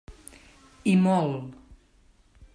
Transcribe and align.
I 0.93 0.95
molt. 1.03 1.53